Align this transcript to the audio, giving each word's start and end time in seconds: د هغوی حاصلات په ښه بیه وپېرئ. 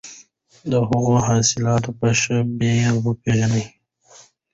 د 0.71 0.73
هغوی 0.89 1.19
حاصلات 1.27 1.83
په 1.99 2.07
ښه 2.21 2.37
بیه 2.57 2.91
وپېرئ. 3.05 3.65